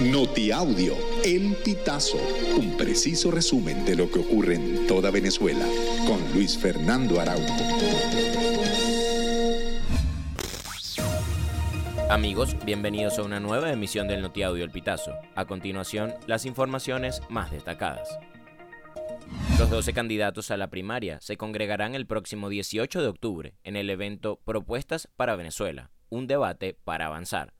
Notiaudio, 0.00 0.96
El 1.24 1.54
Pitazo, 1.64 2.18
un 2.56 2.76
preciso 2.76 3.30
resumen 3.30 3.84
de 3.84 3.94
lo 3.94 4.10
que 4.10 4.18
ocurre 4.18 4.56
en 4.56 4.88
toda 4.88 5.12
Venezuela, 5.12 5.64
con 6.04 6.20
Luis 6.34 6.58
Fernando 6.58 7.20
Araújo. 7.20 7.54
Amigos, 12.10 12.56
bienvenidos 12.64 13.20
a 13.20 13.22
una 13.22 13.38
nueva 13.38 13.70
emisión 13.70 14.08
del 14.08 14.20
Notiaudio 14.20 14.64
El 14.64 14.72
Pitazo. 14.72 15.12
A 15.36 15.44
continuación, 15.44 16.12
las 16.26 16.44
informaciones 16.44 17.22
más 17.28 17.52
destacadas. 17.52 18.18
Los 19.60 19.70
12 19.70 19.92
candidatos 19.92 20.50
a 20.50 20.56
la 20.56 20.70
primaria 20.70 21.20
se 21.20 21.36
congregarán 21.36 21.94
el 21.94 22.06
próximo 22.06 22.48
18 22.48 23.00
de 23.00 23.08
octubre 23.08 23.54
en 23.62 23.76
el 23.76 23.88
evento 23.88 24.40
Propuestas 24.44 25.08
para 25.14 25.36
Venezuela, 25.36 25.92
un 26.08 26.26
debate 26.26 26.76
para 26.84 27.06
avanzar 27.06 27.53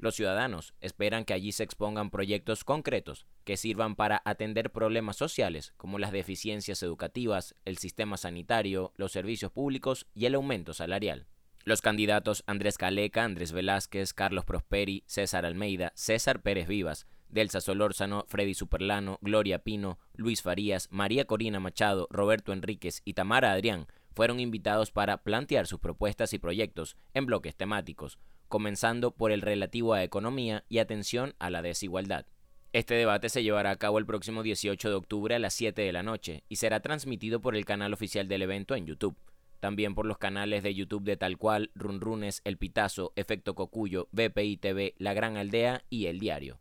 los 0.00 0.16
ciudadanos 0.16 0.74
esperan 0.80 1.24
que 1.24 1.34
allí 1.34 1.52
se 1.52 1.62
expongan 1.62 2.10
proyectos 2.10 2.64
concretos 2.64 3.26
que 3.44 3.56
sirvan 3.56 3.96
para 3.96 4.22
atender 4.24 4.70
problemas 4.70 5.16
sociales 5.16 5.74
como 5.76 5.98
las 5.98 6.12
deficiencias 6.12 6.82
educativas, 6.82 7.54
el 7.64 7.78
sistema 7.78 8.16
sanitario, 8.16 8.92
los 8.96 9.12
servicios 9.12 9.52
públicos 9.52 10.06
y 10.14 10.26
el 10.26 10.34
aumento 10.34 10.74
salarial. 10.74 11.26
Los 11.64 11.82
candidatos 11.82 12.42
Andrés 12.46 12.78
Caleca, 12.78 13.24
Andrés 13.24 13.52
Velázquez, 13.52 14.14
Carlos 14.14 14.46
Prosperi, 14.46 15.04
César 15.06 15.44
Almeida, 15.44 15.92
César 15.94 16.40
Pérez 16.40 16.66
Vivas, 16.66 17.06
Delsa 17.28 17.60
Solórzano, 17.60 18.24
Freddy 18.28 18.54
Superlano, 18.54 19.18
Gloria 19.20 19.60
Pino, 19.60 19.98
Luis 20.14 20.42
Farías, 20.42 20.88
María 20.90 21.26
Corina 21.26 21.60
Machado, 21.60 22.08
Roberto 22.10 22.52
Enríquez 22.52 23.02
y 23.04 23.12
Tamara 23.12 23.52
Adrián 23.52 23.86
fueron 24.14 24.40
invitados 24.40 24.90
para 24.90 25.22
plantear 25.22 25.66
sus 25.66 25.80
propuestas 25.80 26.32
y 26.32 26.38
proyectos 26.38 26.96
en 27.14 27.26
bloques 27.26 27.54
temáticos, 27.54 28.18
comenzando 28.50 29.12
por 29.12 29.32
el 29.32 29.40
relativo 29.40 29.94
a 29.94 30.04
economía 30.04 30.64
y 30.68 30.78
atención 30.78 31.34
a 31.38 31.48
la 31.48 31.62
desigualdad. 31.62 32.26
Este 32.72 32.94
debate 32.94 33.28
se 33.30 33.42
llevará 33.42 33.70
a 33.70 33.76
cabo 33.76 33.98
el 33.98 34.06
próximo 34.06 34.42
18 34.42 34.90
de 34.90 34.94
octubre 34.94 35.34
a 35.34 35.38
las 35.38 35.54
7 35.54 35.80
de 35.80 35.92
la 35.92 36.02
noche 36.02 36.42
y 36.48 36.56
será 36.56 36.80
transmitido 36.80 37.40
por 37.40 37.56
el 37.56 37.64
canal 37.64 37.94
oficial 37.94 38.28
del 38.28 38.42
evento 38.42 38.74
en 38.74 38.86
YouTube. 38.86 39.16
También 39.60 39.94
por 39.94 40.04
los 40.04 40.18
canales 40.18 40.62
de 40.62 40.74
YouTube 40.74 41.04
de 41.04 41.16
Tal 41.16 41.38
Cual, 41.38 41.70
Runrunes, 41.74 42.42
El 42.44 42.58
Pitazo, 42.58 43.12
Efecto 43.14 43.54
Cocuyo, 43.54 44.08
BPI 44.12 44.56
TV, 44.56 44.94
La 44.98 45.14
Gran 45.14 45.36
Aldea 45.36 45.84
y 45.88 46.06
El 46.06 46.18
Diario. 46.18 46.58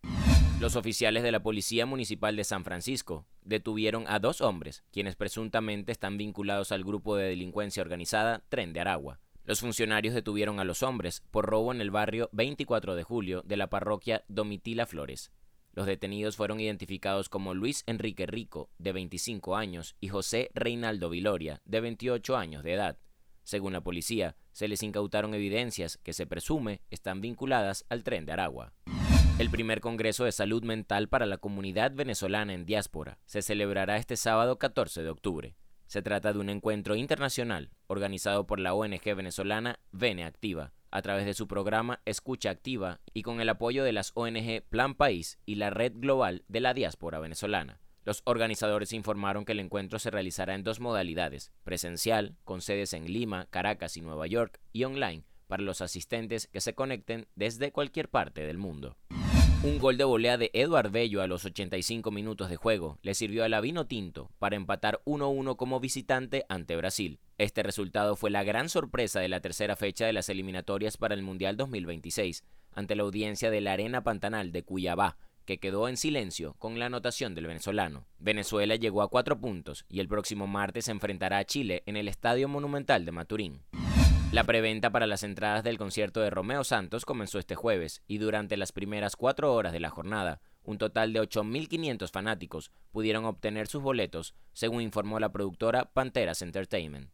Los 0.60 0.76
oficiales 0.76 1.24
de 1.24 1.32
la 1.32 1.42
Policía 1.42 1.86
Municipal 1.86 2.36
de 2.36 2.44
San 2.44 2.64
Francisco 2.64 3.26
detuvieron 3.44 4.06
a 4.08 4.20
dos 4.20 4.42
hombres, 4.42 4.84
quienes 4.92 5.16
presuntamente 5.16 5.92
están 5.92 6.18
vinculados 6.18 6.72
al 6.72 6.84
grupo 6.84 7.16
de 7.16 7.30
delincuencia 7.30 7.82
organizada 7.82 8.44
Tren 8.50 8.74
de 8.74 8.82
Aragua. 8.82 9.20
Los 9.50 9.62
funcionarios 9.62 10.14
detuvieron 10.14 10.60
a 10.60 10.64
los 10.64 10.84
hombres 10.84 11.24
por 11.32 11.48
robo 11.48 11.72
en 11.72 11.82
el 11.82 11.90
barrio 11.90 12.30
24 12.34 12.94
de 12.94 13.02
julio 13.02 13.42
de 13.48 13.58
la 13.58 13.68
parroquia 13.68 14.24
Domitila 14.28 14.86
Flores. 14.86 15.32
Los 15.74 15.88
detenidos 15.88 16.36
fueron 16.36 16.60
identificados 16.60 17.30
como 17.30 17.56
Luis 17.56 17.82
Enrique 17.88 18.28
Rico, 18.28 18.70
de 18.78 18.92
25 18.92 19.56
años, 19.56 19.96
y 20.00 20.10
José 20.10 20.52
Reinaldo 20.54 21.10
Viloria, 21.10 21.64
de 21.66 21.82
28 21.82 22.38
años 22.38 22.62
de 22.62 22.74
edad. 22.74 23.00
Según 23.42 23.74
la 23.74 23.82
policía, 23.82 24.36
se 24.52 24.68
les 24.68 24.84
incautaron 24.84 25.34
evidencias 25.34 25.98
que 25.98 26.14
se 26.14 26.28
presume 26.28 26.82
están 26.92 27.20
vinculadas 27.20 27.86
al 27.90 28.04
tren 28.04 28.28
de 28.28 28.34
Aragua. 28.34 28.74
El 29.40 29.50
primer 29.50 29.82
Congreso 29.82 30.26
de 30.26 30.32
Salud 30.32 30.64
Mental 30.64 31.10
para 31.10 31.26
la 31.26 31.40
Comunidad 31.40 31.92
Venezolana 31.96 32.54
en 32.54 32.68
Diáspora 32.68 33.18
se 33.26 33.42
celebrará 33.42 33.98
este 33.98 34.16
sábado 34.16 34.60
14 34.60 35.02
de 35.02 35.10
octubre. 35.10 35.56
Se 35.90 36.04
trata 36.04 36.32
de 36.34 36.38
un 36.38 36.50
encuentro 36.50 36.96
internacional 36.96 37.72
organizado 37.88 38.46
por 38.46 38.60
la 38.60 38.76
ONG 38.76 39.16
venezolana 39.16 39.80
Vene 39.92 40.24
Activa 40.24 40.72
a 40.92 41.02
través 41.02 41.26
de 41.26 41.34
su 41.34 41.48
programa 41.48 42.00
Escucha 42.06 42.52
Activa 42.52 43.00
y 43.12 43.24
con 43.24 43.42
el 43.42 43.50
apoyo 43.50 43.84
de 43.84 43.92
las 43.92 44.12
ONG 44.14 44.62
Plan 44.70 44.94
País 44.94 45.40
y 45.48 45.56
la 45.56 45.72
Red 45.72 45.94
Global 45.96 46.44
de 46.48 46.60
la 46.60 46.76
Diáspora 46.76 47.18
Venezolana. 47.18 47.82
Los 48.06 48.22
organizadores 48.26 48.94
informaron 48.94 49.46
que 49.46 49.54
el 49.54 49.60
encuentro 49.60 49.98
se 49.98 50.12
realizará 50.12 50.54
en 50.54 50.64
dos 50.64 50.80
modalidades, 50.80 51.52
presencial, 51.64 52.36
con 52.44 52.62
sedes 52.62 52.94
en 52.94 53.12
Lima, 53.12 53.48
Caracas 53.50 53.98
y 53.98 54.02
Nueva 54.02 54.28
York, 54.28 54.60
y 54.72 54.84
online, 54.84 55.24
para 55.48 55.64
los 55.64 55.82
asistentes 55.82 56.46
que 56.54 56.62
se 56.62 56.76
conecten 56.76 57.26
desde 57.34 57.72
cualquier 57.72 58.10
parte 58.10 58.46
del 58.46 58.60
mundo. 58.60 58.96
Un 59.62 59.78
gol 59.78 59.98
de 59.98 60.06
volea 60.06 60.38
de 60.38 60.52
Eduard 60.54 60.90
Bello 60.90 61.22
a 61.22 61.28
los 61.28 61.44
85 61.44 62.12
minutos 62.12 62.50
de 62.50 62.56
juego 62.56 62.98
le 63.02 63.14
sirvió 63.14 63.44
a 63.44 63.50
la 63.50 63.60
Vino 63.60 63.88
Tinto 63.88 64.32
para 64.40 64.56
empatar 64.56 65.02
1-1 65.04 65.58
como 65.58 65.82
visitante 65.82 66.46
ante 66.48 66.78
Brasil. 66.78 67.20
Este 67.38 67.62
resultado 67.62 68.16
fue 68.16 68.30
la 68.30 68.46
gran 68.46 68.70
sorpresa 68.70 69.20
de 69.20 69.28
la 69.28 69.42
tercera 69.42 69.76
fecha 69.76 70.06
de 70.06 70.14
las 70.14 70.30
eliminatorias 70.30 70.96
para 70.96 71.14
el 71.14 71.24
Mundial 71.24 71.58
2026, 71.58 72.46
ante 72.72 72.96
la 72.96 73.04
audiencia 73.04 73.52
de 73.52 73.60
la 73.60 73.74
Arena 73.74 74.02
Pantanal 74.02 74.54
de 74.54 74.64
Cuyabá, 74.64 75.18
que 75.44 75.58
quedó 75.60 75.90
en 75.90 75.98
silencio 75.98 76.54
con 76.54 76.80
la 76.80 76.86
anotación 76.86 77.36
del 77.36 77.48
venezolano. 77.48 78.06
Venezuela 78.18 78.78
llegó 78.78 79.02
a 79.02 79.10
cuatro 79.10 79.42
puntos 79.42 79.84
y 79.90 80.00
el 80.00 80.08
próximo 80.08 80.48
martes 80.48 80.86
se 80.86 80.92
enfrentará 80.92 81.38
a 81.38 81.44
Chile 81.44 81.84
en 81.86 81.98
el 81.98 82.08
Estadio 82.08 82.48
Monumental 82.48 83.04
de 83.04 83.12
Maturín. 83.12 83.62
La 84.32 84.44
preventa 84.44 84.92
para 84.92 85.08
las 85.08 85.24
entradas 85.24 85.64
del 85.64 85.80
concierto 85.80 86.20
de 86.22 86.30
Romeo 86.30 86.64
Santos 86.64 87.04
comenzó 87.04 87.40
este 87.40 87.56
jueves 87.56 88.04
y 88.08 88.20
durante 88.20 88.58
las 88.58 88.72
primeras 88.72 89.16
cuatro 89.16 89.56
horas 89.56 89.74
de 89.74 89.80
la 89.80 89.90
jornada, 89.90 90.40
un 90.64 90.78
total 90.78 91.14
de 91.14 91.22
8.500 91.22 92.12
fanáticos 92.12 92.72
pudieron 92.92 93.26
obtener 93.26 93.68
sus 93.68 93.82
boletos, 93.82 94.36
según 94.54 94.84
informó 94.84 95.20
la 95.20 95.32
productora 95.32 95.86
Panteras 95.94 96.44
Entertainment. 96.44 97.10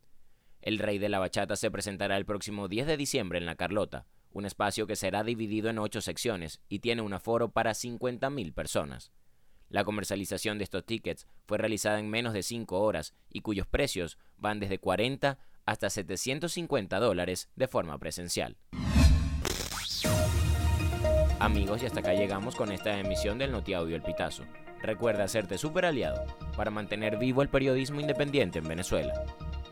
El 0.61 0.77
Rey 0.77 0.97
de 0.97 1.07
la 1.07 1.19
Bachata 1.19 1.55
se 1.55 1.71
presentará 1.71 2.17
el 2.17 2.25
próximo 2.25 2.67
10 2.67 2.85
de 2.85 2.97
diciembre 2.97 3.37
en 3.37 3.45
La 3.45 3.55
Carlota, 3.55 4.05
un 4.33 4.45
espacio 4.45 4.85
que 4.85 4.97
será 4.97 5.23
dividido 5.23 5.69
en 5.69 5.79
ocho 5.79 6.01
secciones 6.01 6.59
y 6.67 6.79
tiene 6.79 7.01
un 7.01 7.13
aforo 7.13 7.49
para 7.49 7.71
50.000 7.71 8.53
personas. 8.53 9.13
La 9.69 9.85
comercialización 9.85 10.57
de 10.57 10.65
estos 10.65 10.85
tickets 10.85 11.27
fue 11.45 11.57
realizada 11.57 11.97
en 11.97 12.09
menos 12.09 12.33
de 12.33 12.43
5 12.43 12.77
horas 12.77 13.13
y 13.29 13.39
cuyos 13.39 13.67
precios 13.67 14.17
van 14.37 14.59
desde 14.59 14.79
40 14.79 15.39
hasta 15.65 15.89
750 15.89 16.99
dólares 16.99 17.49
de 17.55 17.67
forma 17.67 17.97
presencial. 17.97 18.57
Amigos, 21.39 21.83
y 21.83 21.85
hasta 21.85 21.99
acá 21.99 22.13
llegamos 22.13 22.55
con 22.55 22.71
esta 22.71 22.97
emisión 22.97 23.37
del 23.37 23.51
Notiaudio 23.51 23.95
El 23.95 24.01
Pitazo. 24.01 24.43
Recuerda 24.81 25.25
hacerte 25.25 25.57
super 25.57 25.85
aliado 25.85 26.25
para 26.55 26.71
mantener 26.71 27.17
vivo 27.17 27.41
el 27.41 27.49
periodismo 27.49 27.99
independiente 27.99 28.59
en 28.59 28.67
Venezuela. 28.67 29.13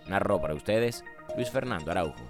Narró 0.07 0.41
para 0.41 0.55
ustedes 0.55 1.03
Luis 1.35 1.49
Fernando 1.49 1.91
Araujo. 1.91 2.25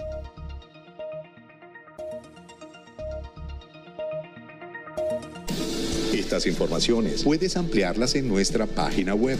Estas 6.13 6.45
informaciones 6.45 7.23
puedes 7.23 7.57
ampliarlas 7.57 8.15
en 8.15 8.27
nuestra 8.27 8.65
página 8.65 9.15
web 9.15 9.39